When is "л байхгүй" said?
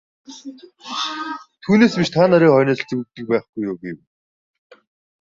3.23-3.61